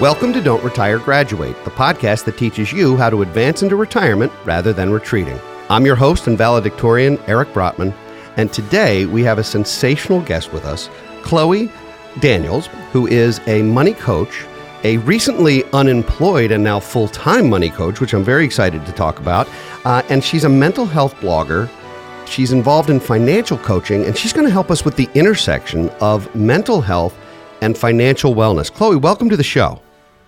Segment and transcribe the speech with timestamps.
[0.00, 4.30] Welcome to Don't Retire Graduate, the podcast that teaches you how to advance into retirement
[4.44, 5.40] rather than retreating.
[5.68, 7.92] I'm your host and valedictorian, Eric Brotman,
[8.36, 10.88] and today we have a sensational guest with us,
[11.22, 11.68] Chloe
[12.20, 14.46] Daniels, who is a money coach,
[14.84, 19.18] a recently unemployed and now full time money coach, which I'm very excited to talk
[19.18, 19.48] about.
[19.84, 21.68] Uh, and she's a mental health blogger.
[22.24, 26.32] She's involved in financial coaching, and she's going to help us with the intersection of
[26.36, 27.18] mental health
[27.62, 28.72] and financial wellness.
[28.72, 29.80] Chloe, welcome to the show.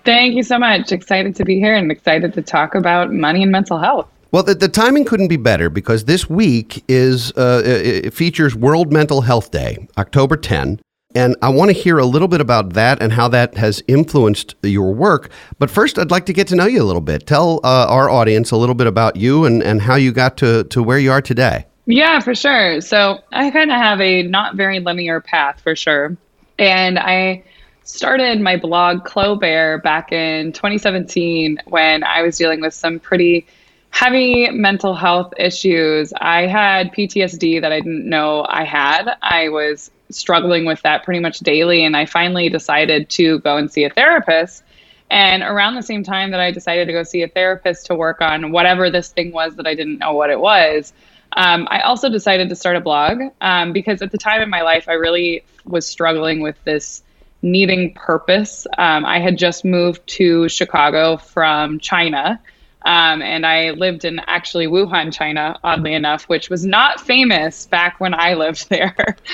[0.04, 0.92] Thank you so much.
[0.92, 4.08] Excited to be here and excited to talk about money and mental health.
[4.32, 8.92] Well, the, the timing couldn't be better because this week is uh, it features World
[8.92, 10.80] Mental Health Day, October 10.
[11.16, 14.54] And I want to hear a little bit about that and how that has influenced
[14.62, 15.30] your work.
[15.58, 17.26] But first, I'd like to get to know you a little bit.
[17.26, 20.62] Tell uh, our audience a little bit about you and, and how you got to,
[20.64, 21.66] to where you are today.
[21.86, 22.80] Yeah, for sure.
[22.80, 26.16] So I kind of have a not very linear path for sure.
[26.60, 27.42] And I
[27.90, 33.46] started my blog, Clobare, back in 2017 when I was dealing with some pretty
[33.90, 36.12] heavy mental health issues.
[36.20, 39.16] I had PTSD that I didn't know I had.
[39.22, 43.70] I was struggling with that pretty much daily, and I finally decided to go and
[43.70, 44.62] see a therapist.
[45.10, 48.20] And around the same time that I decided to go see a therapist to work
[48.20, 50.92] on whatever this thing was that I didn't know what it was,
[51.32, 54.62] um, I also decided to start a blog um, because at the time in my
[54.62, 57.02] life, I really was struggling with this
[57.42, 58.66] needing purpose.
[58.78, 62.40] Um, I had just moved to Chicago from China.
[62.82, 68.00] Um, and I lived in actually Wuhan, China, oddly enough, which was not famous back
[68.00, 68.94] when I lived there.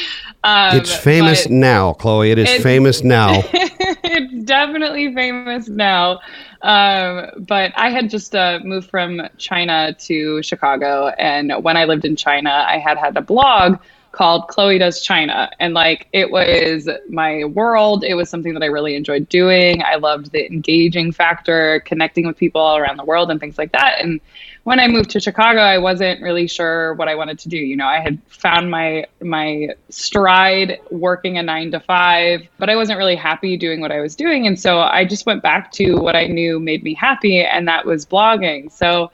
[0.44, 2.30] Um, it's famous now, Chloe.
[2.30, 3.42] It is famous now.
[3.52, 6.20] it's definitely famous now.
[6.62, 11.08] Um, but I had just uh, moved from China to Chicago.
[11.08, 13.78] And when I lived in China, I had had a blog
[14.16, 15.50] called Chloe Does China.
[15.60, 18.02] And like it was my world.
[18.02, 19.82] It was something that I really enjoyed doing.
[19.82, 23.72] I loved the engaging factor, connecting with people all around the world and things like
[23.72, 24.00] that.
[24.00, 24.22] And
[24.64, 27.58] when I moved to Chicago, I wasn't really sure what I wanted to do.
[27.58, 32.74] You know, I had found my my stride working a 9 to 5, but I
[32.74, 34.46] wasn't really happy doing what I was doing.
[34.46, 37.84] And so I just went back to what I knew made me happy and that
[37.84, 38.72] was blogging.
[38.72, 39.10] So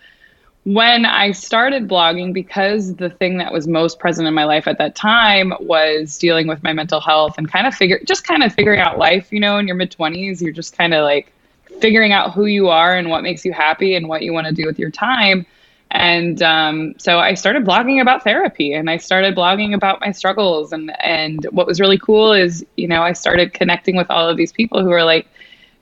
[0.64, 4.78] when I started blogging, because the thing that was most present in my life at
[4.78, 8.52] that time was dealing with my mental health and kind of figure, just kind of
[8.54, 11.32] figuring out life, you know, in your mid 20s, you're just kind of like
[11.80, 14.52] figuring out who you are and what makes you happy and what you want to
[14.52, 15.44] do with your time.
[15.90, 20.72] And um, so I started blogging about therapy and I started blogging about my struggles.
[20.72, 24.36] And, and what was really cool is, you know, I started connecting with all of
[24.36, 25.26] these people who are like,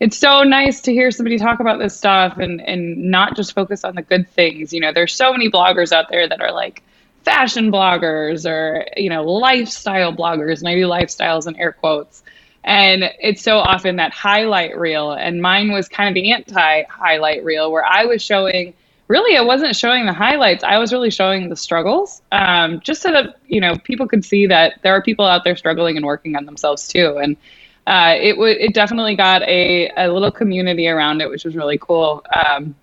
[0.00, 3.84] it's so nice to hear somebody talk about this stuff and and not just focus
[3.84, 4.72] on the good things.
[4.72, 6.82] You know, there's so many bloggers out there that are like
[7.22, 12.22] fashion bloggers or you know lifestyle bloggers, and I do lifestyles in air quotes.
[12.64, 17.44] And it's so often that highlight reel, and mine was kind of the anti highlight
[17.44, 18.74] reel where I was showing.
[19.08, 20.62] Really, I wasn't showing the highlights.
[20.62, 24.46] I was really showing the struggles, um, just so that you know people could see
[24.46, 27.18] that there are people out there struggling and working on themselves too.
[27.18, 27.36] And
[27.90, 31.76] uh, it would it definitely got a, a little community around it, which was really
[31.76, 32.24] cool.
[32.32, 32.76] Um,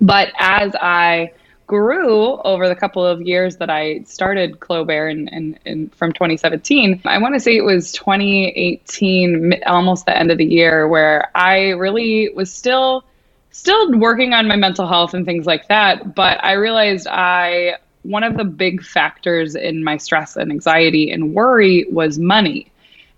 [0.00, 1.32] but as I
[1.66, 7.02] grew over the couple of years that I started Clobare and in, in, from 2017,
[7.04, 11.72] I want to say it was 2018, almost the end of the year, where I
[11.72, 13.04] really was still
[13.50, 16.14] still working on my mental health and things like that.
[16.14, 21.34] But I realized I one of the big factors in my stress and anxiety and
[21.34, 22.72] worry was money.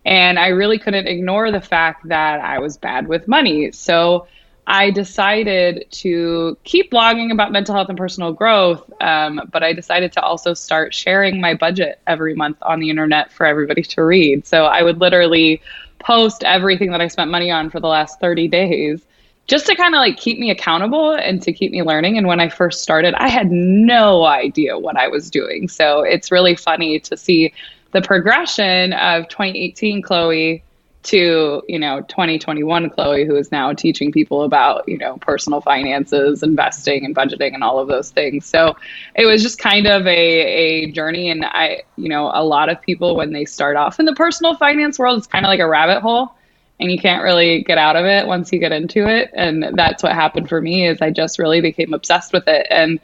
[0.05, 3.73] And I really couldn't ignore the fact that I was bad with money.
[3.73, 4.27] So
[4.67, 10.13] I decided to keep blogging about mental health and personal growth, um, but I decided
[10.13, 14.47] to also start sharing my budget every month on the internet for everybody to read.
[14.47, 15.61] So I would literally
[15.99, 19.05] post everything that I spent money on for the last 30 days
[19.47, 22.17] just to kind of like keep me accountable and to keep me learning.
[22.17, 25.69] And when I first started, I had no idea what I was doing.
[25.69, 27.53] So it's really funny to see
[27.93, 30.63] the progression of 2018 Chloe
[31.03, 36.43] to you know 2021 Chloe who is now teaching people about you know personal finances
[36.43, 38.45] investing and budgeting and all of those things.
[38.45, 38.77] So
[39.15, 41.31] it was just kind of a, a journey.
[41.31, 44.57] And I you know a lot of people when they start off in the personal
[44.57, 46.35] finance world it's kind of like a rabbit hole
[46.81, 49.31] and you can't really get out of it once you get into it.
[49.35, 52.67] And that's what happened for me is I just really became obsessed with it.
[52.71, 52.99] And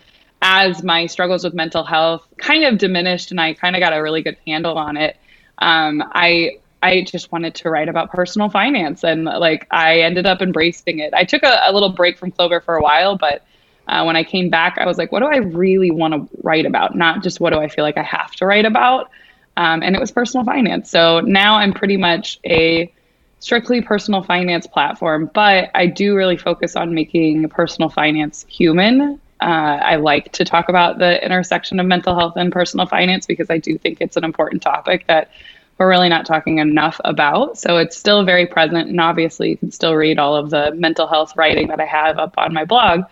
[0.49, 4.01] as my struggles with mental health kind of diminished and I kind of got a
[4.01, 5.17] really good handle on it,
[5.59, 10.41] um, I I just wanted to write about personal finance and like I ended up
[10.41, 11.13] embracing it.
[11.15, 13.45] I took a, a little break from Clobare for a while, but
[13.89, 16.65] uh, when I came back, I was like, what do I really want to write
[16.65, 16.95] about?
[16.95, 19.11] Not just what do I feel like I have to write about.
[19.57, 20.91] Um, and it was personal finance.
[20.91, 22.93] So now I'm pretty much a
[23.41, 29.21] strictly personal finance platform, but I do really focus on making personal finance human.
[29.47, 33.49] Uh, I like to talk about the intersection of mental health and personal finance because
[33.49, 35.31] I do think it's an important topic that
[35.79, 37.57] we're really not talking enough about.
[37.57, 38.89] So it's still very present.
[38.89, 42.19] And obviously, you can still read all of the mental health writing that I have
[42.19, 43.03] up on my blog.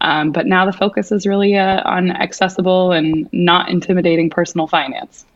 [0.00, 5.26] Um, but now the focus is really uh, on accessible and not intimidating personal finance.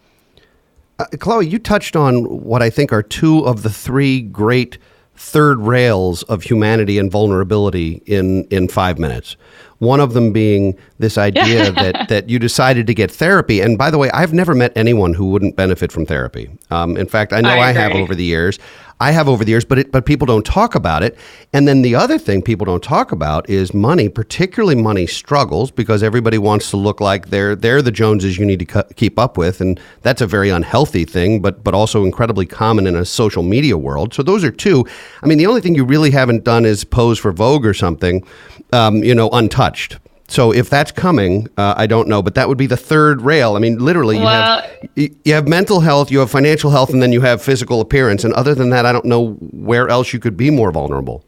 [1.01, 4.79] Uh, Chloe, you touched on what I think are two of the three great
[5.17, 9.37] third rails of humanity and vulnerability in, in five minutes.
[9.79, 13.61] One of them being this idea that, that you decided to get therapy.
[13.61, 16.51] And by the way, I've never met anyone who wouldn't benefit from therapy.
[16.71, 18.59] Um, in fact, I know I, I have over the years.
[19.01, 21.17] I have over the years, but it, but people don't talk about it.
[21.53, 26.03] And then the other thing people don't talk about is money, particularly money struggles, because
[26.03, 29.37] everybody wants to look like they're they're the Joneses you need to cu- keep up
[29.37, 33.43] with, and that's a very unhealthy thing, but but also incredibly common in a social
[33.43, 34.15] media world.
[34.15, 34.87] So those are two.
[35.23, 38.25] I mean, the only thing you really haven't done is pose for Vogue or something,
[38.73, 39.99] um, you know, untouched.
[40.29, 43.57] So if that's coming, uh, I don't know, but that would be the third rail.
[43.57, 47.03] I mean, literally, you well, have you have mental health, you have financial health, and
[47.03, 48.25] then you have physical appearance.
[48.25, 51.25] And other than that, I don't know where else you could be more vulnerable.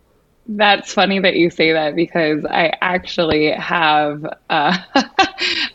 [0.49, 4.25] That's funny that you say that because I actually have.
[4.49, 4.77] Uh,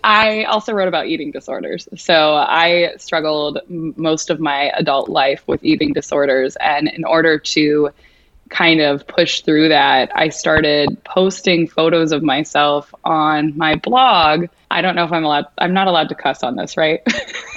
[0.03, 1.87] I also wrote about eating disorders.
[1.95, 7.91] So I struggled most of my adult life with eating disorders, and in order to
[8.51, 14.47] kind of push through that, I started posting photos of myself on my blog.
[14.69, 15.45] I don't know if I'm allowed.
[15.57, 17.01] I'm not allowed to cuss on this, right?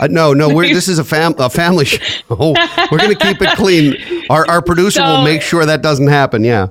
[0.00, 0.49] uh, no, no.
[0.62, 1.99] this is a, fam- a family show.
[2.31, 3.96] We're going to keep it clean.
[4.31, 6.44] Our, our producer so, will make sure that doesn't happen.
[6.44, 6.69] Yeah.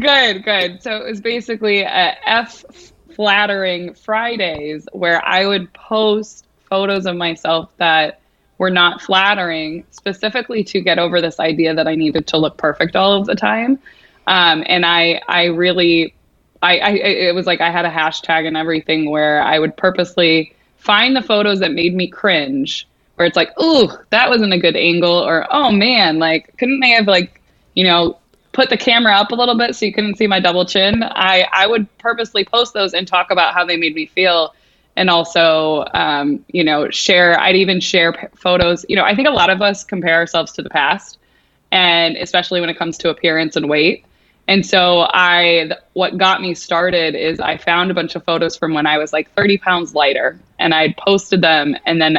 [0.00, 0.82] Good, good.
[0.82, 2.64] So it was basically a F
[3.14, 8.20] flattering Fridays where I would post photos of myself that
[8.58, 12.94] were not flattering, specifically to get over this idea that I needed to look perfect
[12.96, 13.78] all of the time.
[14.26, 16.14] Um, and I, I really,
[16.62, 20.54] I, I, it was like I had a hashtag and everything where I would purposely
[20.76, 22.86] find the photos that made me cringe,
[23.16, 26.90] where it's like, ooh, that wasn't a good angle, or oh man, like couldn't they
[26.90, 27.40] have like,
[27.74, 28.18] you know,
[28.52, 31.02] put the camera up a little bit so you couldn't see my double chin?
[31.02, 34.54] I, I would purposely post those and talk about how they made me feel
[34.96, 39.28] and also um, you know share i'd even share p- photos you know i think
[39.28, 41.18] a lot of us compare ourselves to the past
[41.72, 44.04] and especially when it comes to appearance and weight.
[44.46, 48.56] And so i th- what got me started is i found a bunch of photos
[48.56, 52.18] from when i was like 30 pounds lighter and i posted them and then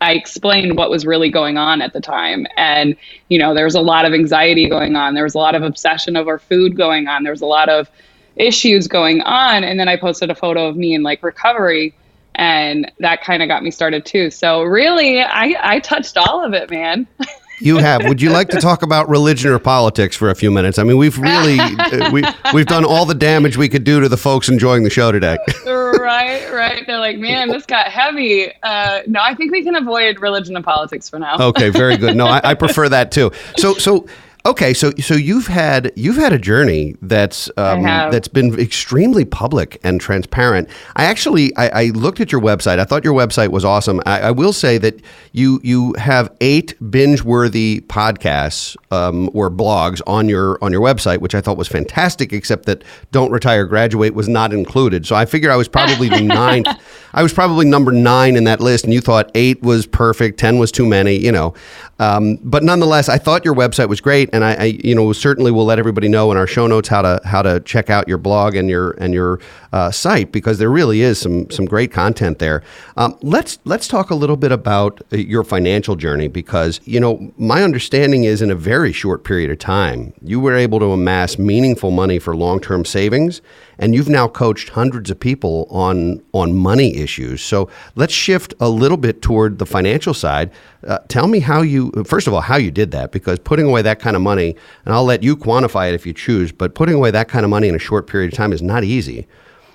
[0.00, 2.46] i explained what was really going on at the time.
[2.56, 2.96] And
[3.28, 5.14] you know there was a lot of anxiety going on.
[5.14, 7.22] There was a lot of obsession over food going on.
[7.22, 7.90] There was a lot of
[8.36, 9.62] issues going on.
[9.64, 11.94] And then i posted a photo of me in like recovery
[12.38, 14.30] and that kind of got me started too.
[14.30, 17.06] So really, I I touched all of it, man.
[17.60, 18.04] You have.
[18.04, 20.78] Would you like to talk about religion or politics for a few minutes?
[20.78, 22.22] I mean, we've really uh, we
[22.54, 25.38] we've done all the damage we could do to the folks enjoying the show today.
[25.66, 26.84] right, right.
[26.86, 28.52] They're like, man, this got heavy.
[28.62, 31.36] Uh, no, I think we can avoid religion and politics for now.
[31.48, 32.14] okay, very good.
[32.14, 33.32] No, I, I prefer that too.
[33.56, 34.06] So, so
[34.48, 39.78] Okay, so so you've had you've had a journey that's um, that's been extremely public
[39.84, 40.70] and transparent.
[40.96, 42.78] I actually I, I, looked at your website.
[42.78, 44.00] I thought your website was awesome.
[44.06, 45.02] I, I will say that
[45.32, 51.18] you you have eight binge worthy podcasts um, or blogs on your on your website,
[51.18, 52.32] which I thought was fantastic.
[52.32, 52.82] Except that
[53.12, 55.04] "Don't Retire, Graduate" was not included.
[55.04, 56.68] So I figure I was probably the ninth.
[57.12, 60.58] I was probably number nine in that list, and you thought eight was perfect, ten
[60.58, 61.16] was too many.
[61.16, 61.54] You know,
[61.98, 65.50] um, but nonetheless, I thought your website was great, and I, I, you know, certainly
[65.50, 68.18] will let everybody know in our show notes how to how to check out your
[68.18, 69.40] blog and your and your
[69.72, 72.62] uh, site because there really is some some great content there.
[72.96, 77.32] Um, let's let's talk a little bit about uh, your financial journey because you know
[77.36, 81.38] my understanding is in a very short period of time you were able to amass
[81.38, 83.40] meaningful money for long term savings
[83.78, 87.42] and you've now coached hundreds of people on on money issues.
[87.42, 90.50] So let's shift a little bit toward the financial side.
[90.86, 93.82] Uh, tell me how you first of all how you did that because putting away
[93.82, 96.94] that kind of money, and I'll let you quantify it if you choose, but putting
[96.94, 99.26] away that kind of money in a short period of time is not easy.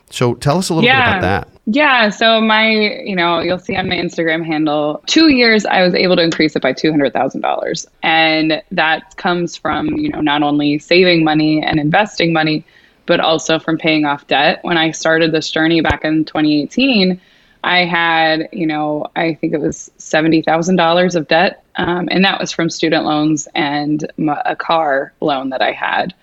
[0.09, 1.13] So tell us a little yeah.
[1.13, 1.59] bit about that.
[1.65, 2.09] Yeah.
[2.09, 6.15] So my, you know, you'll see on my Instagram handle, two years I was able
[6.17, 10.43] to increase it by two hundred thousand dollars, and that comes from you know not
[10.43, 12.63] only saving money and investing money,
[13.05, 14.59] but also from paying off debt.
[14.63, 17.19] When I started this journey back in 2018,
[17.63, 21.63] I had, you know, I think it was $70,000 of debt.
[21.75, 24.05] Um, and that was from student loans and
[24.45, 26.13] a car loan that I had.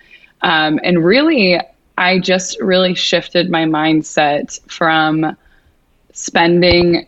[0.41, 1.59] Um, and really,
[1.97, 5.35] I just really shifted my mindset from
[6.13, 7.07] spending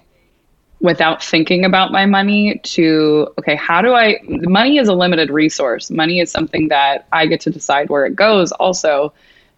[0.84, 5.89] without thinking about my money to okay how do i money is a limited resource
[5.89, 9.13] money is something that i get to decide where it goes also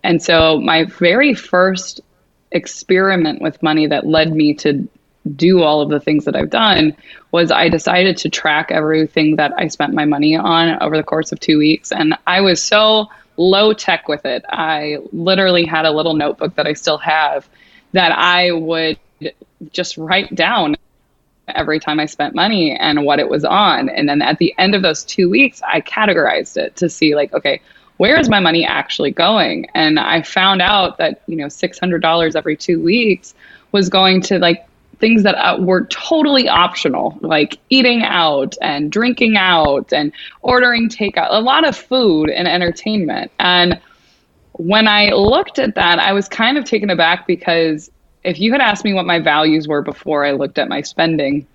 [0.05, 2.01] and so my very first
[2.51, 4.87] experiment with money that led me to
[5.35, 6.95] do all of the things that I've done
[7.31, 11.31] was I decided to track everything that I spent my money on over the course
[11.31, 13.07] of 2 weeks and I was so
[13.37, 14.45] low tech with it.
[14.47, 17.49] I literally had a little notebook that I still have
[17.93, 18.99] that I would
[19.71, 20.75] just write down
[21.47, 23.89] every time I spent money and what it was on.
[23.89, 27.33] And then at the end of those two weeks, I categorized it to see, like,
[27.33, 27.61] okay,
[27.97, 29.67] where is my money actually going?
[29.73, 33.33] And I found out that, you know, $600 every two weeks
[33.71, 34.67] was going to like
[34.99, 40.11] things that uh, were totally optional, like eating out and drinking out and
[40.41, 43.31] ordering takeout, a lot of food and entertainment.
[43.39, 43.79] And
[44.53, 47.91] when I looked at that, I was kind of taken aback because
[48.23, 51.45] if you had asked me what my values were before I looked at my spending,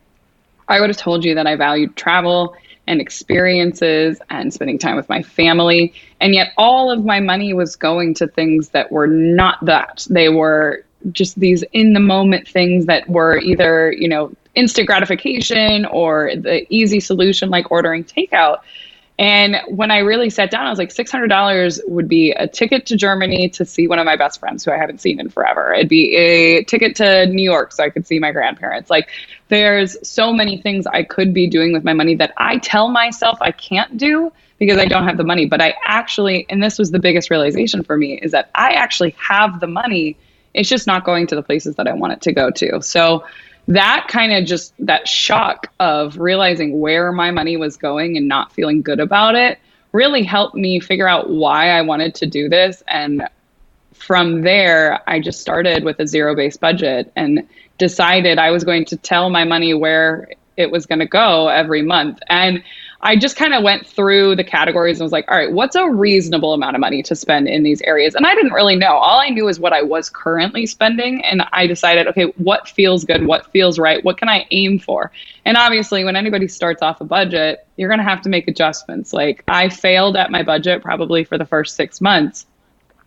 [0.68, 2.54] I would have told you that I valued travel
[2.86, 5.92] and experiences and spending time with my family.
[6.20, 10.06] And yet, all of my money was going to things that were not that.
[10.10, 15.86] They were just these in the moment things that were either, you know, instant gratification
[15.86, 18.58] or the easy solution like ordering takeout.
[19.20, 22.96] And when I really sat down, I was like, $600 would be a ticket to
[22.96, 25.74] Germany to see one of my best friends who I haven't seen in forever.
[25.74, 28.88] It'd be a ticket to New York so I could see my grandparents.
[28.88, 29.10] Like,
[29.48, 33.36] there's so many things I could be doing with my money that I tell myself
[33.42, 35.44] I can't do because I don't have the money.
[35.44, 39.14] But I actually, and this was the biggest realization for me, is that I actually
[39.18, 40.16] have the money.
[40.54, 42.80] It's just not going to the places that I want it to go to.
[42.80, 43.26] So,
[43.68, 48.52] that kind of just that shock of realizing where my money was going and not
[48.52, 49.58] feeling good about it
[49.92, 52.82] really helped me figure out why I wanted to do this.
[52.88, 53.28] And
[53.92, 57.46] from there, I just started with a zero based budget and
[57.78, 61.82] decided I was going to tell my money where it was going to go every
[61.82, 62.20] month.
[62.28, 62.62] And
[63.02, 65.88] I just kind of went through the categories and was like, all right, what's a
[65.88, 68.14] reasonable amount of money to spend in these areas?
[68.14, 68.94] And I didn't really know.
[68.94, 71.24] All I knew is what I was currently spending.
[71.24, 73.26] And I decided, okay, what feels good?
[73.26, 74.04] What feels right?
[74.04, 75.10] What can I aim for?
[75.46, 79.14] And obviously, when anybody starts off a budget, you're going to have to make adjustments.
[79.14, 82.46] Like, I failed at my budget probably for the first six months.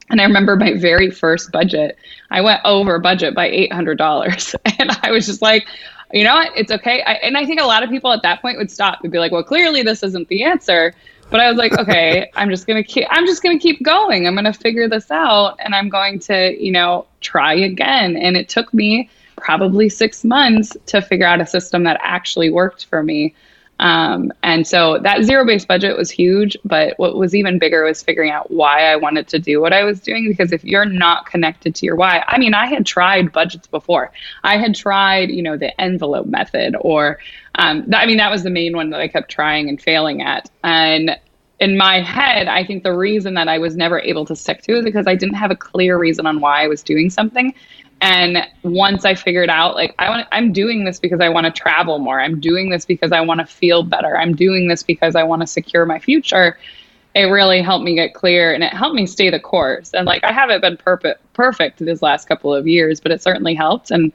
[0.10, 1.98] And I remember my very first budget,
[2.30, 4.56] I went over budget by $800.
[4.80, 5.66] And I was just like,
[6.14, 6.52] you know what?
[6.56, 7.02] It's okay.
[7.02, 9.20] I, and I think a lot of people at that point would stop and be
[9.20, 10.94] like, well, clearly this isn't the answer.
[11.32, 13.08] But I was like, okay, I'm just gonna keep.
[13.10, 14.28] I'm just gonna keep going.
[14.28, 18.16] I'm gonna figure this out, and I'm going to, you know, try again.
[18.16, 22.86] And it took me probably six months to figure out a system that actually worked
[22.86, 23.34] for me.
[23.80, 26.56] Um, and so that zero based budget was huge.
[26.64, 29.84] But what was even bigger was figuring out why I wanted to do what I
[29.84, 30.28] was doing.
[30.28, 34.12] Because if you're not connected to your why, I mean, I had tried budgets before.
[34.44, 37.20] I had tried, you know, the envelope method, or
[37.56, 40.22] um, th- I mean, that was the main one that I kept trying and failing
[40.22, 40.50] at.
[40.64, 41.18] And
[41.60, 44.74] in my head, I think the reason that I was never able to stick to
[44.74, 47.54] it is because I didn't have a clear reason on why I was doing something.
[48.02, 51.52] And once I figured out, like, I want, I'm doing this because I want to
[51.52, 52.20] travel more.
[52.20, 54.18] I'm doing this because I want to feel better.
[54.18, 56.58] I'm doing this because I want to secure my future.
[57.16, 59.94] It really helped me get clear and it helped me stay the course.
[59.94, 63.54] And like, I haven't been perfect, perfect this last couple of years, but it certainly
[63.54, 63.90] helped.
[63.90, 64.12] And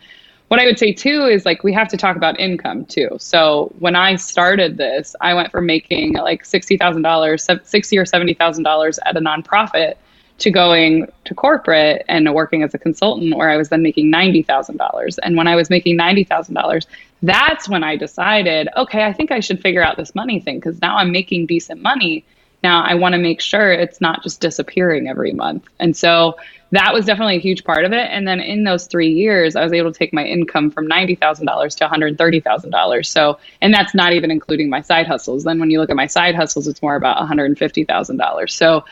[0.49, 3.11] what I would say too is like, we have to talk about income too.
[3.19, 9.17] So when I started this, I went from making like $60,000, 60 or $70,000 at
[9.17, 9.95] a nonprofit
[10.38, 15.19] to going to corporate and working as a consultant where I was then making $90,000.
[15.23, 16.87] And when I was making $90,000,
[17.23, 20.81] that's when I decided, okay, I think I should figure out this money thing because
[20.81, 22.25] now I'm making decent money.
[22.62, 25.64] Now I want to make sure it's not just disappearing every month.
[25.81, 26.37] And so
[26.70, 28.08] that was definitely a huge part of it.
[28.10, 31.76] And then in those three years, I was able to take my income from $90,000
[31.76, 33.06] to $130,000.
[33.06, 35.44] So, and that's not even including my side hustles.
[35.44, 38.50] Then when you look at my side hustles, it's more about $150,000.
[38.50, 38.84] So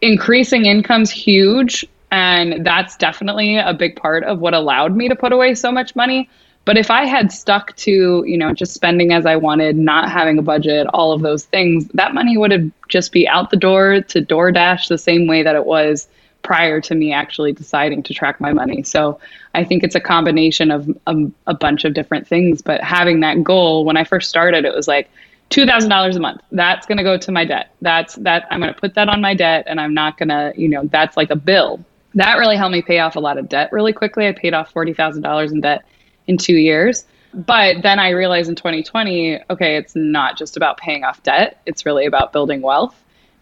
[0.00, 5.32] increasing income's huge and that's definitely a big part of what allowed me to put
[5.32, 6.28] away so much money
[6.64, 10.38] but if i had stuck to you know just spending as i wanted not having
[10.38, 14.00] a budget all of those things that money would have just be out the door
[14.00, 16.08] to doordash the same way that it was
[16.48, 18.82] prior to me actually deciding to track my money.
[18.82, 19.20] So
[19.54, 21.14] i think it's a combination of a,
[21.46, 24.88] a bunch of different things but having that goal when i first started it was
[24.88, 25.10] like
[25.50, 26.42] $2000 a month.
[26.52, 27.74] That's going to go to my debt.
[27.80, 30.52] That's that i'm going to put that on my debt and i'm not going to
[30.62, 31.84] you know that's like a bill.
[32.14, 34.26] That really helped me pay off a lot of debt really quickly.
[34.26, 35.84] I paid off $40000 in debt
[36.26, 37.04] in two years.
[37.34, 41.60] But then i realized in 2020 okay it's not just about paying off debt.
[41.66, 42.96] It's really about building wealth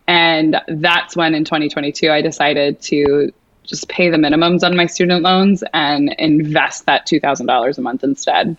[0.08, 3.32] and that's when in 2022 i decided to
[3.64, 8.56] just pay the minimums on my student loans and invest that $2000 a month instead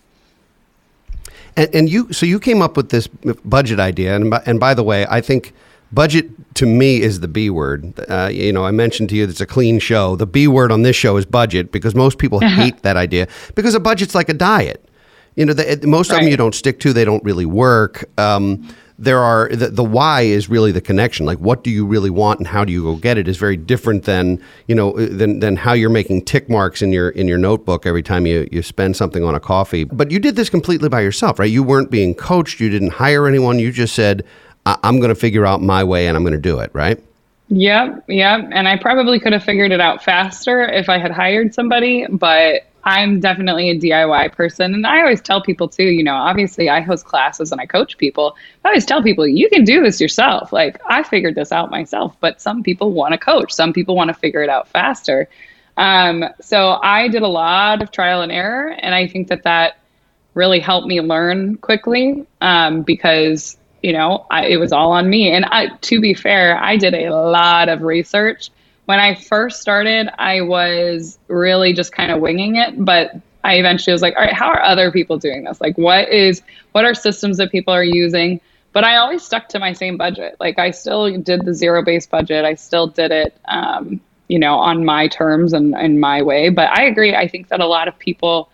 [1.57, 4.75] And, and you, so you came up with this budget idea, and by, and by
[4.75, 5.53] the way, I think
[5.91, 7.99] budget to me is the B word.
[8.07, 10.15] Uh, you know, I mentioned to you it's a clean show.
[10.15, 13.73] The B word on this show is budget because most people hate that idea because
[13.73, 14.87] a budget's like a diet.
[15.35, 16.17] You know, the, most right.
[16.17, 18.07] of them you don't stick to; they don't really work.
[18.19, 18.67] Um,
[18.99, 21.25] there are the, the why is really the connection.
[21.25, 23.27] Like, what do you really want, and how do you go get it?
[23.27, 26.91] Is very different than you know uh, than than how you're making tick marks in
[26.91, 29.83] your in your notebook every time you you spend something on a coffee.
[29.83, 31.49] But you did this completely by yourself, right?
[31.49, 32.59] You weren't being coached.
[32.59, 33.59] You didn't hire anyone.
[33.59, 34.23] You just said,
[34.65, 37.01] "I'm going to figure out my way, and I'm going to do it." Right?
[37.49, 38.49] Yep, yep.
[38.51, 42.66] And I probably could have figured it out faster if I had hired somebody, but
[42.87, 44.73] I'm definitely a DIY person.
[44.73, 47.97] And I always tell people too, you know, obviously I host classes and I coach
[47.97, 48.37] people.
[48.63, 50.53] I always tell people, you can do this yourself.
[50.53, 54.07] Like I figured this out myself, but some people want to coach, some people want
[54.07, 55.27] to figure it out faster.
[55.75, 58.69] Um, so I did a lot of trial and error.
[58.69, 59.79] And I think that that
[60.33, 65.29] really helped me learn quickly um, because, you know, I, it was all on me.
[65.29, 68.49] And I, to be fair, I did a lot of research
[68.87, 73.11] when I first started, I was really just kind of winging it, but
[73.43, 75.59] I eventually was like, all right, how are other people doing this?
[75.59, 76.41] Like, what is,
[76.71, 78.39] what are systems that people are using?
[78.71, 80.37] But I always stuck to my same budget.
[80.39, 82.45] Like, I still did the zero based budget.
[82.45, 86.47] I still did it, um, you know, on my terms and in my way.
[86.47, 87.13] But I agree.
[87.13, 88.49] I think that a lot of people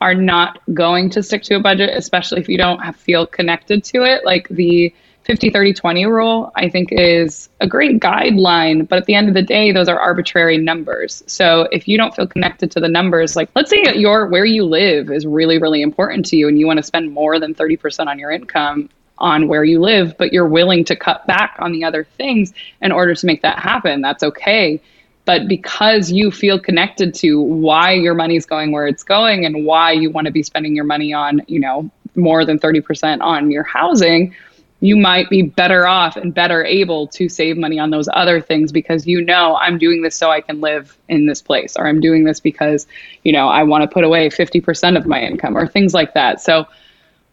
[0.00, 3.84] are not going to stick to a budget, especially if you don't have, feel connected
[3.84, 4.24] to it.
[4.24, 4.94] Like the
[5.26, 9.34] 50 30 20 rule i think is a great guideline but at the end of
[9.34, 11.22] the day those are arbitrary numbers.
[11.26, 14.64] So if you don't feel connected to the numbers like let's say your where you
[14.64, 18.06] live is really really important to you and you want to spend more than 30%
[18.06, 21.82] on your income on where you live but you're willing to cut back on the
[21.82, 24.80] other things in order to make that happen that's okay.
[25.24, 29.66] But because you feel connected to why your money is going where it's going and
[29.66, 33.50] why you want to be spending your money on you know more than 30% on
[33.50, 34.34] your housing
[34.80, 38.72] you might be better off and better able to save money on those other things
[38.72, 42.00] because you know I'm doing this so I can live in this place or I'm
[42.00, 42.86] doing this because
[43.24, 46.42] you know I want to put away 50% of my income or things like that.
[46.42, 46.66] So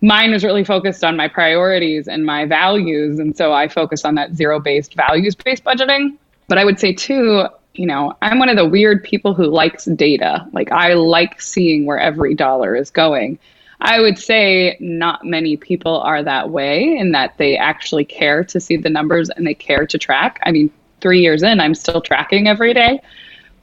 [0.01, 4.15] mine was really focused on my priorities and my values and so I focused on
[4.15, 6.17] that zero-based values-based budgeting.
[6.47, 9.85] But I would say too, you know, I'm one of the weird people who likes
[9.85, 10.47] data.
[10.53, 13.37] Like I like seeing where every dollar is going.
[13.83, 18.59] I would say not many people are that way in that they actually care to
[18.61, 20.39] see the numbers and they care to track.
[20.45, 23.01] I mean, three years in, I'm still tracking every day,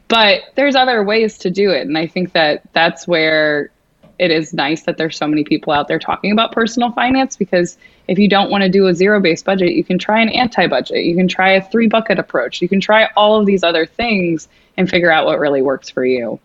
[0.09, 1.87] but there's other ways to do it.
[1.87, 3.71] And I think that that's where
[4.19, 7.79] it is nice that there's so many people out there talking about personal finance because
[8.07, 10.67] if you don't want to do a zero based budget, you can try an anti
[10.67, 13.87] budget, you can try a three bucket approach, you can try all of these other
[13.87, 16.39] things and figure out what really works for you.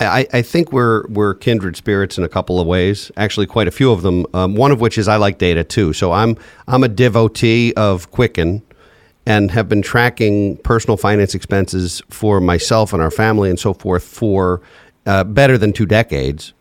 [0.00, 3.12] I, I, think we're we're kindred spirits in a couple of ways.
[3.16, 4.26] Actually, quite a few of them.
[4.34, 5.92] Um, one of which is I like data too.
[5.92, 8.62] So I'm I'm a devotee of Quicken,
[9.26, 14.04] and have been tracking personal finance expenses for myself and our family and so forth
[14.04, 14.60] for
[15.06, 16.54] uh, better than two decades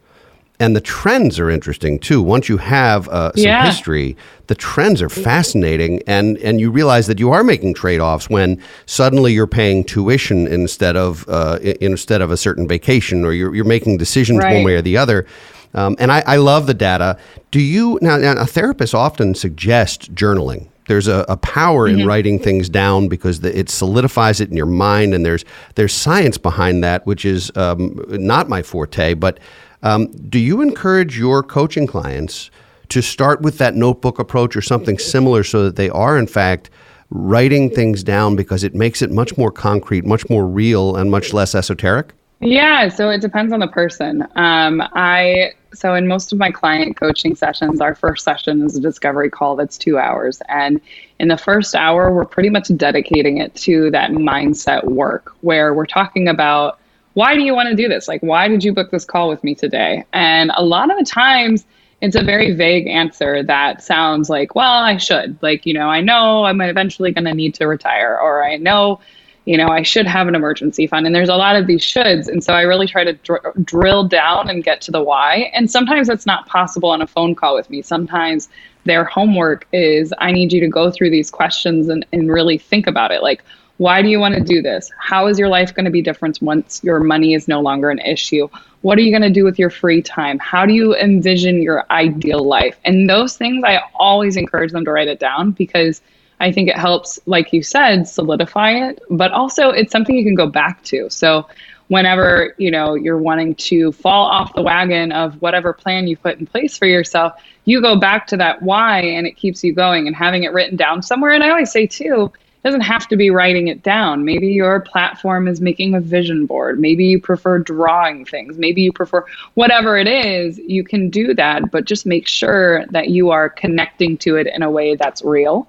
[0.63, 2.21] and the trends are interesting too.
[2.21, 3.65] Once you have uh, some yeah.
[3.65, 4.15] history,
[4.47, 8.61] the trends are fascinating, and and you realize that you are making trade offs when
[8.85, 13.65] suddenly you're paying tuition instead of uh, instead of a certain vacation, or you're you're
[13.65, 14.55] making decisions right.
[14.55, 15.25] one way or the other.
[15.73, 17.17] Um, and I, I, love the data.
[17.49, 18.39] Do you now, now?
[18.39, 20.69] A therapist often suggests journaling.
[20.87, 22.01] There's a, a power mm-hmm.
[22.01, 25.43] in writing things down because the, it solidifies it in your mind, and there's
[25.75, 29.39] there's science behind that, which is um, not my forte, but
[29.83, 32.49] um, do you encourage your coaching clients
[32.89, 36.69] to start with that notebook approach or something similar so that they are, in fact,
[37.09, 41.33] writing things down because it makes it much more concrete, much more real, and much
[41.33, 42.13] less esoteric?
[42.39, 44.27] Yeah, so it depends on the person.
[44.35, 48.81] Um, I so in most of my client coaching sessions, our first session is a
[48.81, 50.81] discovery call that's two hours, and
[51.19, 55.85] in the first hour, we're pretty much dedicating it to that mindset work where we're
[55.85, 56.79] talking about
[57.13, 58.07] why do you want to do this?
[58.07, 60.03] Like, why did you book this call with me today?
[60.13, 61.65] And a lot of the times,
[62.01, 65.41] it's a very vague answer that sounds like, well, I should.
[65.41, 68.99] Like, you know, I know I'm eventually going to need to retire, or I know,
[69.45, 71.05] you know, I should have an emergency fund.
[71.05, 72.27] And there's a lot of these shoulds.
[72.27, 75.51] And so I really try to dr- drill down and get to the why.
[75.53, 77.81] And sometimes it's not possible on a phone call with me.
[77.81, 78.49] Sometimes
[78.83, 82.85] their homework is I need you to go through these questions and, and really think
[82.85, 83.23] about it.
[83.23, 83.43] Like,
[83.77, 84.91] why do you want to do this?
[84.99, 87.99] How is your life going to be different once your money is no longer an
[87.99, 88.47] issue?
[88.81, 90.37] What are you going to do with your free time?
[90.39, 92.79] How do you envision your ideal life?
[92.85, 96.01] And those things, I always encourage them to write it down because
[96.39, 100.35] I think it helps, like you said, solidify it, but also it's something you can
[100.35, 101.09] go back to.
[101.09, 101.47] So
[101.87, 106.39] whenever you know you're wanting to fall off the wagon of whatever plan you put
[106.39, 107.33] in place for yourself
[107.65, 110.77] you go back to that why and it keeps you going and having it written
[110.77, 112.31] down somewhere and i always say too
[112.63, 114.23] doesn't have to be writing it down.
[114.23, 116.79] Maybe your platform is making a vision board.
[116.79, 118.57] Maybe you prefer drawing things.
[118.57, 123.09] Maybe you prefer whatever it is you can do that but just make sure that
[123.09, 125.67] you are connecting to it in a way that's real.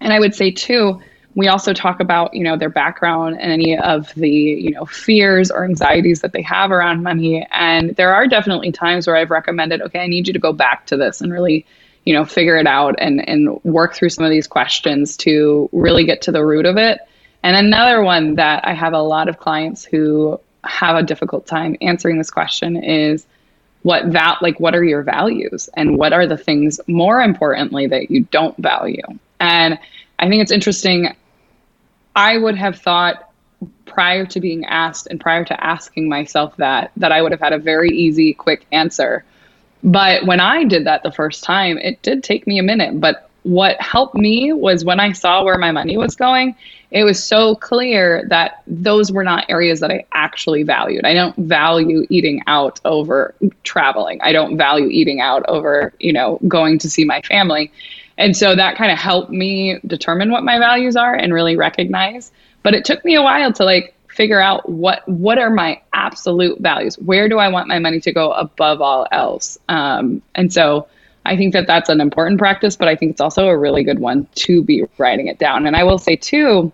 [0.00, 1.00] And i would say too
[1.34, 5.50] we also talk about you know their background and any of the you know fears
[5.50, 7.46] or anxieties that they have around money.
[7.52, 10.86] And there are definitely times where i've recommended okay i need you to go back
[10.86, 11.64] to this and really
[12.04, 16.04] you know figure it out and and work through some of these questions to really
[16.04, 17.00] get to the root of it
[17.42, 21.76] and another one that i have a lot of clients who have a difficult time
[21.80, 23.26] answering this question is
[23.82, 28.10] what that like what are your values and what are the things more importantly that
[28.10, 29.02] you don't value
[29.42, 29.78] and
[30.22, 31.16] I think it's interesting.
[32.14, 33.28] I would have thought
[33.86, 37.52] prior to being asked and prior to asking myself that that I would have had
[37.52, 39.24] a very easy quick answer.
[39.82, 43.28] But when I did that the first time, it did take me a minute, but
[43.42, 46.54] what helped me was when I saw where my money was going,
[46.92, 51.04] it was so clear that those were not areas that I actually valued.
[51.04, 54.20] I don't value eating out over traveling.
[54.22, 57.72] I don't value eating out over, you know, going to see my family.
[58.18, 62.30] And so that kind of helped me determine what my values are and really recognize.
[62.62, 66.60] But it took me a while to like figure out what what are my absolute
[66.60, 66.98] values.
[66.98, 69.58] Where do I want my money to go above all else?
[69.68, 70.88] Um, and so
[71.24, 73.98] I think that that's an important practice, but I think it's also a really good
[73.98, 75.66] one to be writing it down.
[75.66, 76.72] And I will say too,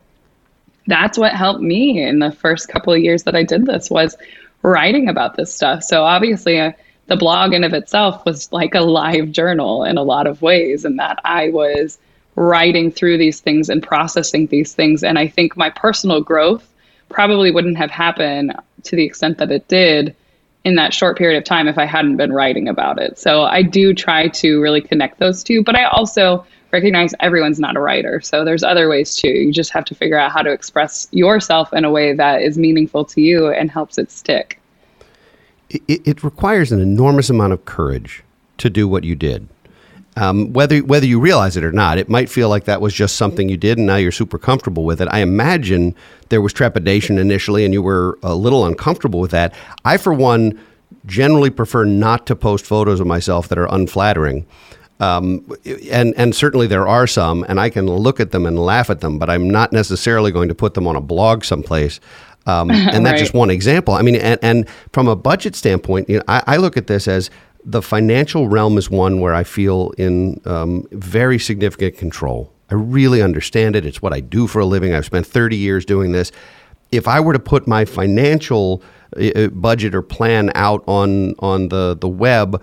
[0.87, 4.17] that's what helped me in the first couple of years that I did this was
[4.63, 5.83] writing about this stuff.
[5.83, 6.61] So obviously.
[6.61, 6.73] Uh,
[7.09, 10.85] the blog in of itself was like a live journal in a lot of ways
[10.85, 11.99] and that I was
[12.37, 16.71] writing through these things and processing these things and I think my personal growth
[17.09, 20.15] probably wouldn't have happened to the extent that it did
[20.65, 23.19] in that short period of time if I hadn't been writing about it.
[23.19, 27.77] So I do try to really connect those two, but I also recognize everyone's not
[27.77, 28.21] a writer.
[28.21, 29.29] So there's other ways too.
[29.29, 32.59] You just have to figure out how to express yourself in a way that is
[32.59, 34.59] meaningful to you and helps it stick
[35.71, 38.23] it, it requires an enormous amount of courage
[38.59, 39.49] to do what you did.
[40.19, 43.15] Um, whether whether you realize it or not, it might feel like that was just
[43.15, 45.07] something you did, and now you're super comfortable with it.
[45.13, 45.95] I imagine
[46.29, 49.55] there was trepidation initially, and you were a little uncomfortable with that.
[49.85, 50.59] I, for one,
[51.07, 54.45] generally prefer not to post photos of myself that are unflattering.
[54.99, 55.47] Um,
[55.89, 59.01] and and certainly there are some, and I can look at them and laugh at
[59.01, 62.01] them, but I'm not necessarily going to put them on a blog someplace.
[62.47, 63.19] Um, and that's right.
[63.19, 63.95] just one example.
[63.95, 67.07] I mean, and, and from a budget standpoint, you know, I, I, look at this
[67.07, 67.31] as
[67.65, 72.53] the financial realm is one where I feel in um, very significant control.
[72.71, 73.87] I really understand it.
[73.87, 74.95] It's what I do for a living.
[74.95, 76.33] I've spent 30 years doing this.
[76.93, 78.83] If I were to put my financial
[79.17, 82.63] uh, uh budget or plan out on on the the web,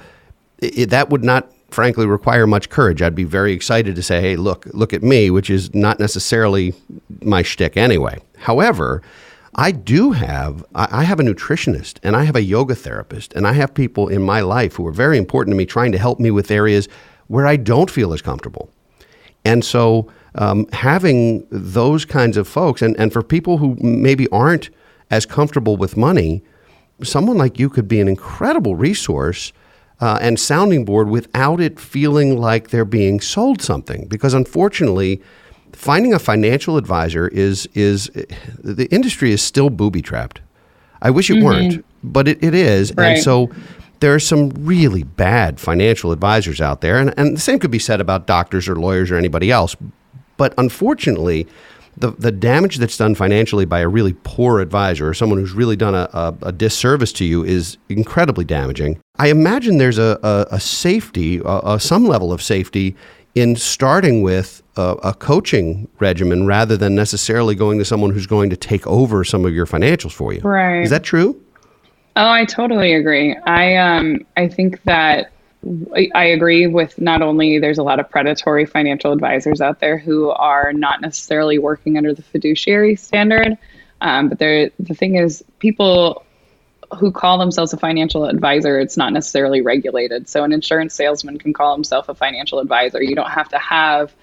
[0.59, 3.01] it, that would not frankly require much courage.
[3.01, 6.73] I'd be very excited to say, "Hey, look, look at me," which is not necessarily
[7.21, 8.19] my shtick anyway.
[8.37, 9.01] However,
[9.57, 13.53] I do have I have a nutritionist and I have a yoga therapist and I
[13.53, 16.29] have people in my life who are very important to me trying to help me
[16.29, 16.89] with areas
[17.27, 18.69] where I don't feel as comfortable.
[19.45, 24.69] And so um, having those kinds of folks and, and for people who maybe aren't
[25.09, 26.43] as comfortable with money,
[27.01, 29.53] someone like you could be an incredible resource
[30.01, 34.07] uh, and sounding board without it feeling like they're being sold something.
[34.07, 35.21] Because unfortunately,
[35.75, 38.07] finding a financial advisor is is
[38.63, 40.41] the industry is still booby trapped.
[41.01, 41.45] I wish it mm-hmm.
[41.45, 42.93] weren't, but it, it is.
[42.95, 43.09] Right.
[43.09, 43.51] And so
[43.99, 46.97] there are some really bad financial advisors out there.
[46.97, 49.75] And, and the same could be said about doctors or lawyers or anybody else.
[50.37, 51.47] But unfortunately,
[51.97, 55.77] the, the damage that's done financially by a really poor advisor or someone who's really
[55.77, 58.99] done a, a, a disservice to you is incredibly damaging.
[59.17, 61.41] I imagine there's a, a, a safety,
[61.79, 62.95] some level of safety
[63.35, 68.49] in starting with a, a, coaching regimen rather than necessarily going to someone who's going
[68.49, 70.39] to take over some of your financials for you.
[70.39, 70.81] Right.
[70.81, 71.41] Is that true?
[72.15, 73.35] Oh, I totally agree.
[73.45, 75.31] I um I think that
[76.15, 80.29] I agree with not only there's a lot of predatory financial advisors out there who
[80.29, 83.57] are not necessarily working under the fiduciary standard,
[83.99, 86.23] um, but there the thing is people
[86.97, 90.27] who call themselves a financial advisor, it's not necessarily regulated.
[90.29, 93.01] So an insurance salesman can call himself a financial advisor.
[93.01, 94.13] You don't have to have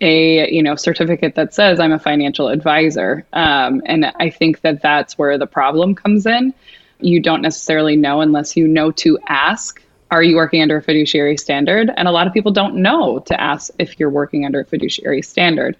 [0.00, 3.26] a you know certificate that says I'm a financial advisor.
[3.32, 6.54] Um, and I think that that's where the problem comes in.
[7.00, 9.82] You don't necessarily know unless you know to ask.
[10.10, 11.90] Are you working under a fiduciary standard?
[11.94, 15.20] And a lot of people don't know to ask if you're working under a fiduciary
[15.20, 15.76] standard.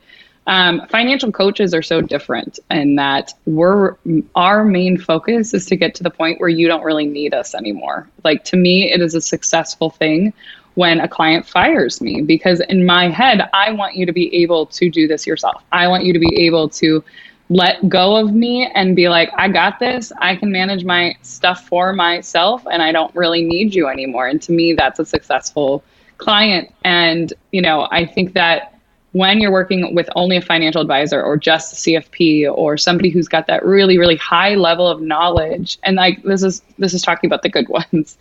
[0.49, 3.97] Um, financial coaches are so different in that we're
[4.35, 7.55] our main focus is to get to the point where you don't really need us
[7.55, 8.09] anymore.
[8.25, 10.33] Like to me, it is a successful thing
[10.75, 14.65] when a client fires me because in my head, I want you to be able
[14.67, 15.63] to do this yourself.
[15.71, 17.05] I want you to be able to
[17.51, 20.13] let go of me and be like, I got this.
[20.19, 24.29] I can manage my stuff for myself and I don't really need you anymore.
[24.29, 25.85] And to me, that's a successful
[26.17, 26.73] client.
[26.85, 28.78] And, you know, I think that
[29.13, 33.29] when you're working with only a financial advisor or just a CFP or somebody who's
[33.29, 37.29] got that really really high level of knowledge and like this is this is talking
[37.29, 38.19] about the good ones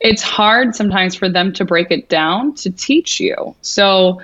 [0.00, 3.54] it's hard sometimes for them to break it down to teach you.
[3.62, 4.22] So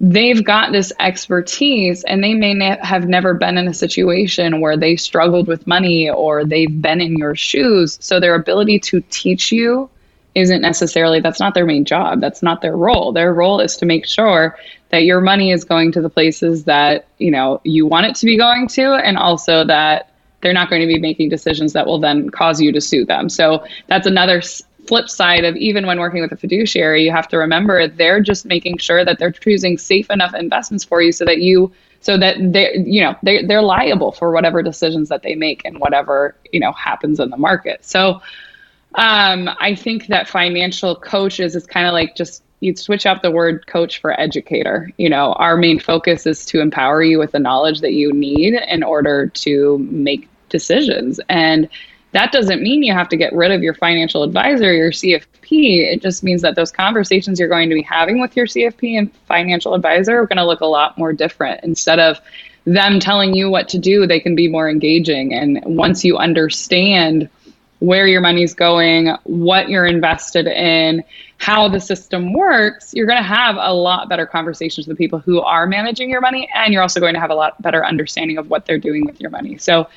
[0.00, 4.76] they've got this expertise and they may ne- have never been in a situation where
[4.76, 7.98] they struggled with money or they've been in your shoes.
[8.00, 9.90] So their ability to teach you
[10.36, 12.20] isn't necessarily that's not their main job.
[12.20, 13.10] That's not their role.
[13.10, 14.56] Their role is to make sure
[14.90, 18.26] that your money is going to the places that you know you want it to
[18.26, 21.98] be going to and also that they're not going to be making decisions that will
[21.98, 23.30] then cause you to sue them.
[23.30, 24.42] So that's another
[24.86, 28.46] flip side of even when working with a fiduciary you have to remember they're just
[28.46, 32.36] making sure that they're choosing safe enough investments for you so that you so that
[32.52, 36.60] they you know they they're liable for whatever decisions that they make and whatever you
[36.60, 37.84] know happens in the market.
[37.84, 38.20] So
[38.96, 43.30] um, I think that financial coaches is kind of like just you'd switch out the
[43.30, 44.90] word coach for educator.
[44.96, 48.54] You know, our main focus is to empower you with the knowledge that you need
[48.54, 51.20] in order to make decisions.
[51.28, 51.68] And
[52.12, 55.92] that doesn't mean you have to get rid of your financial advisor, your CFP.
[55.92, 59.14] It just means that those conversations you're going to be having with your CFP and
[59.26, 61.62] financial advisor are going to look a lot more different.
[61.62, 62.18] Instead of
[62.64, 65.34] them telling you what to do, they can be more engaging.
[65.34, 67.28] And once you understand
[67.80, 71.04] where your money's going, what you're invested in,
[71.38, 75.18] how the system works, you're going to have a lot better conversations with the people
[75.18, 76.48] who are managing your money.
[76.54, 79.20] And you're also going to have a lot better understanding of what they're doing with
[79.20, 79.58] your money.
[79.58, 79.88] So,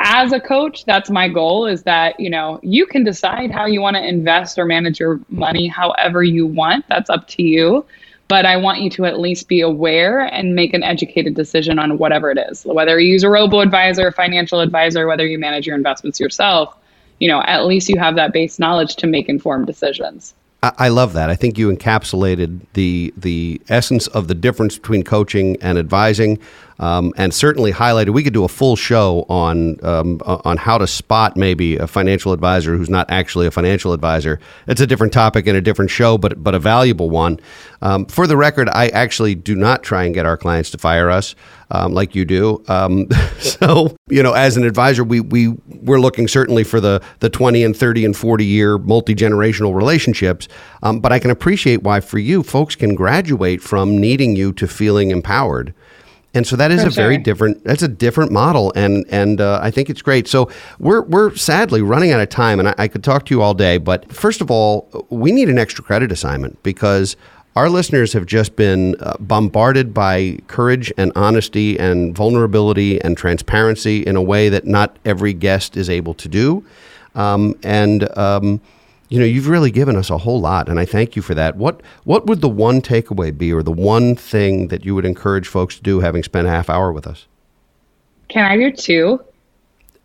[0.00, 3.80] as a coach, that's my goal is that, you know, you can decide how you
[3.80, 6.84] want to invest or manage your money however you want.
[6.88, 7.84] That's up to you.
[8.28, 11.98] But I want you to at least be aware and make an educated decision on
[11.98, 15.66] whatever it is, whether you use a robo advisor, a financial advisor, whether you manage
[15.66, 16.76] your investments yourself
[17.20, 20.34] you know, at least you have that base knowledge to make informed decisions.
[20.60, 21.30] I love that.
[21.30, 26.40] I think you encapsulated the the essence of the difference between coaching and advising
[26.78, 28.10] um, and certainly highlighted.
[28.10, 32.32] We could do a full show on um, on how to spot maybe a financial
[32.32, 34.40] advisor who's not actually a financial advisor.
[34.66, 37.40] It's a different topic and a different show, but but a valuable one.
[37.80, 41.10] Um, for the record, I actually do not try and get our clients to fire
[41.10, 41.34] us
[41.70, 42.62] um, like you do.
[42.68, 47.30] Um, so you know, as an advisor, we we we're looking certainly for the the
[47.30, 50.48] twenty and thirty and forty year multi generational relationships.
[50.82, 54.68] Um, but I can appreciate why for you, folks can graduate from needing you to
[54.68, 55.74] feeling empowered.
[56.38, 57.64] And so that is For a very different.
[57.64, 60.28] That's a different model, and and uh, I think it's great.
[60.28, 60.48] So
[60.78, 63.54] we're we're sadly running out of time, and I, I could talk to you all
[63.54, 63.76] day.
[63.76, 67.16] But first of all, we need an extra credit assignment because
[67.56, 74.02] our listeners have just been uh, bombarded by courage and honesty and vulnerability and transparency
[74.02, 76.64] in a way that not every guest is able to do.
[77.16, 78.60] Um, and um,
[79.08, 81.56] you know, you've really given us a whole lot, and I thank you for that.
[81.56, 85.48] What what would the one takeaway be, or the one thing that you would encourage
[85.48, 87.26] folks to do, having spent a half hour with us?
[88.28, 89.20] Can I do two?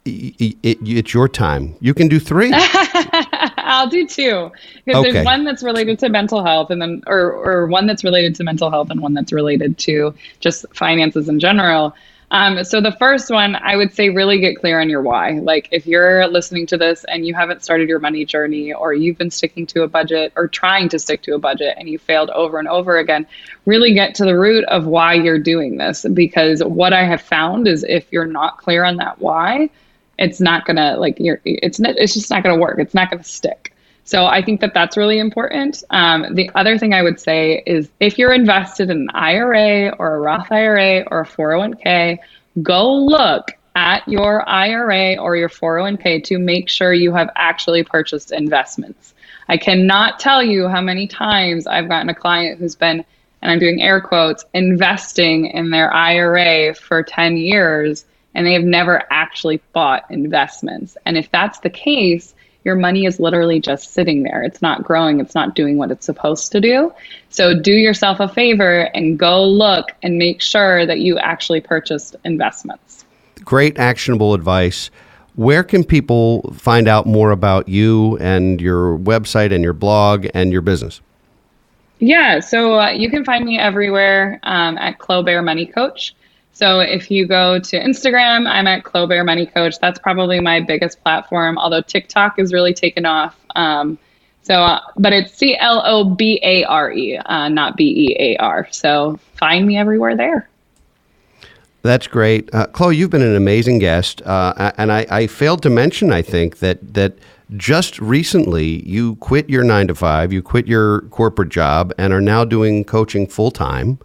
[0.06, 1.76] It, it, it's your time.
[1.80, 2.52] You can do three.
[2.54, 4.52] I'll do two
[4.86, 5.12] because okay.
[5.12, 8.44] there's one that's related to mental health, and then or or one that's related to
[8.44, 11.94] mental health, and one that's related to just finances in general.
[12.34, 15.34] Um, so the first one, I would say really get clear on your why.
[15.34, 19.20] Like if you're listening to this and you haven't started your money journey or you've
[19.20, 22.32] been sticking to a budget or trying to stick to a budget and you failed
[22.32, 23.28] over and over again,
[23.68, 26.08] really get to the root of why you're doing this.
[26.12, 29.70] Because what I have found is if you're not clear on that why,
[30.18, 32.80] it's not gonna like you're it's not it's just not gonna work.
[32.80, 33.73] It's not gonna stick.
[34.06, 35.84] So I think that that's really important.
[35.90, 40.16] Um, the other thing I would say is if you're invested in an IRA or
[40.16, 42.18] a Roth IRA or a 401k,
[42.62, 48.32] go look at your IRA or your 401k to make sure you have actually purchased
[48.32, 49.14] investments.
[49.48, 53.04] I cannot tell you how many times I've gotten a client who's been,
[53.42, 58.64] and I'm doing air quotes, investing in their IRA for 10 years and they have
[58.64, 60.98] never actually bought investments.
[61.06, 62.34] And if that's the case,
[62.64, 64.42] your money is literally just sitting there.
[64.44, 66.94] It's not growing, it's not doing what it's supposed to do.
[67.30, 72.16] So do yourself a favor and go look and make sure that you actually purchased
[72.24, 73.06] investments.
[73.44, 74.90] Great actionable advice.
[75.36, 80.52] Where can people find out more about you and your website and your blog and
[80.52, 81.02] your business?
[82.00, 86.16] Yeah, so uh, you can find me everywhere um, at Clobare Money Coach.
[86.54, 89.80] So if you go to Instagram, I'm at Clobare Money Coach.
[89.80, 93.36] That's probably my biggest platform, although TikTok is really taken off.
[93.56, 93.98] Um,
[94.44, 98.16] so, uh, but it's C L O B A R E, uh, not B E
[98.20, 98.68] A R.
[98.72, 100.48] So find me everywhere there.
[101.82, 102.96] That's great, uh, Chloe.
[102.96, 106.14] You've been an amazing guest, uh, and I, I, failed to mention.
[106.14, 107.18] I think that that
[107.58, 112.22] just recently you quit your nine to five, you quit your corporate job, and are
[112.22, 114.00] now doing coaching full time.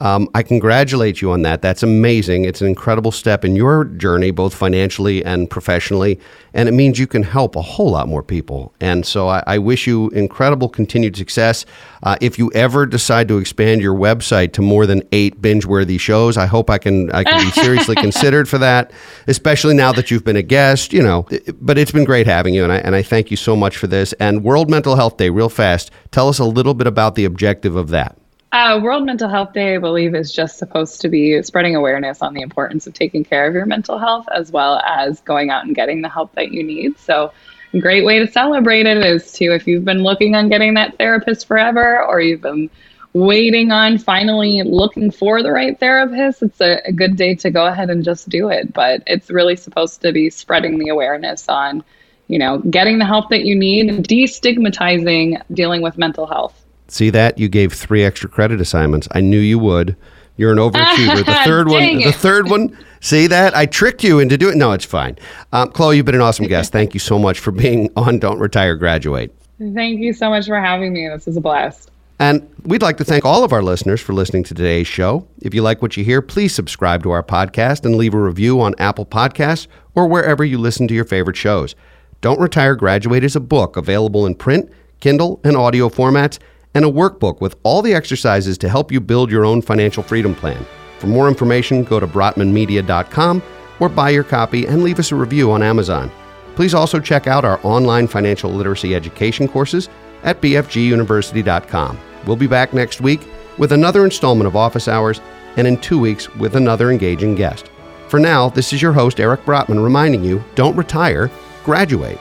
[0.00, 1.60] Um, I congratulate you on that.
[1.60, 2.44] That's amazing.
[2.44, 6.20] It's an incredible step in your journey, both financially and professionally.
[6.54, 8.72] And it means you can help a whole lot more people.
[8.80, 11.66] And so I, I wish you incredible continued success.
[12.02, 16.36] Uh, if you ever decide to expand your website to more than eight binge-worthy shows,
[16.36, 18.92] I hope I can I can be seriously considered for that.
[19.26, 21.26] Especially now that you've been a guest, you know.
[21.60, 23.88] But it's been great having you, and I and I thank you so much for
[23.88, 24.12] this.
[24.14, 25.90] And World Mental Health Day, real fast.
[26.12, 28.16] Tell us a little bit about the objective of that.
[28.58, 32.34] Uh, World Mental Health Day, I believe, is just supposed to be spreading awareness on
[32.34, 35.76] the importance of taking care of your mental health as well as going out and
[35.76, 36.98] getting the help that you need.
[36.98, 37.32] So,
[37.72, 40.98] a great way to celebrate it is to, if you've been looking on getting that
[40.98, 42.68] therapist forever or you've been
[43.12, 47.64] waiting on finally looking for the right therapist, it's a, a good day to go
[47.64, 48.74] ahead and just do it.
[48.74, 51.84] But it's really supposed to be spreading the awareness on,
[52.26, 56.64] you know, getting the help that you need and destigmatizing dealing with mental health.
[56.88, 57.38] See that?
[57.38, 59.08] You gave three extra credit assignments.
[59.12, 59.96] I knew you would.
[60.36, 61.24] You're an overachiever.
[61.24, 62.04] The third one, it.
[62.04, 62.76] the third one.
[63.00, 63.54] See that?
[63.56, 64.54] I tricked you into doing.
[64.54, 64.58] It.
[64.58, 65.18] No, it's fine.
[65.52, 66.72] Um, Chloe, you've been an awesome guest.
[66.72, 69.34] Thank you so much for being on Don't Retire, Graduate.
[69.58, 71.08] Thank you so much for having me.
[71.08, 71.90] This is a blast.
[72.20, 75.26] And we'd like to thank all of our listeners for listening to today's show.
[75.40, 78.60] If you like what you hear, please subscribe to our podcast and leave a review
[78.60, 81.76] on Apple Podcasts or wherever you listen to your favorite shows.
[82.20, 86.38] Don't Retire, Graduate is a book available in print, Kindle, and audio formats
[86.78, 90.32] and a workbook with all the exercises to help you build your own financial freedom
[90.32, 90.64] plan.
[91.00, 93.42] For more information, go to brotmanmedia.com
[93.80, 96.08] or buy your copy and leave us a review on Amazon.
[96.54, 99.88] Please also check out our online financial literacy education courses
[100.22, 101.98] at bfguniversity.com.
[102.28, 103.26] We'll be back next week
[103.58, 105.20] with another installment of Office Hours
[105.56, 107.72] and in two weeks with another engaging guest.
[108.06, 111.28] For now, this is your host, Eric Brotman, reminding you don't retire,
[111.64, 112.20] graduate.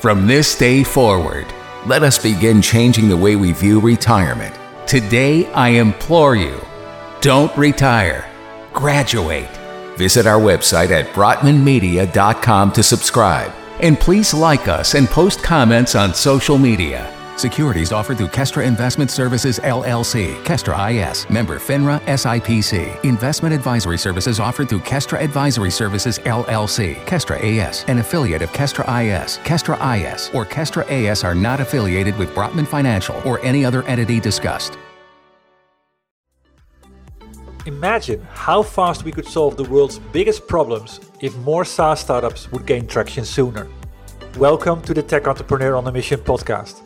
[0.00, 1.46] From this day forward,
[1.86, 4.54] let us begin changing the way we view retirement.
[4.86, 6.60] Today, I implore you
[7.20, 8.30] don't retire,
[8.72, 9.50] graduate.
[9.96, 13.52] Visit our website at brotmanmedia.com to subscribe.
[13.80, 17.15] And please like us and post comments on social media.
[17.36, 23.04] Securities offered through Kestra Investment Services LLC, Kestra IS, member FINRA SIPC.
[23.04, 28.84] Investment advisory services offered through Kestra Advisory Services LLC, Kestra AS, an affiliate of Kestra
[28.88, 29.36] IS.
[29.44, 34.18] Kestra IS or Kestra AS are not affiliated with Brotman Financial or any other entity
[34.18, 34.78] discussed.
[37.66, 42.64] Imagine how fast we could solve the world's biggest problems if more SaaS startups would
[42.64, 43.68] gain traction sooner.
[44.38, 46.85] Welcome to the Tech Entrepreneur on a Mission podcast.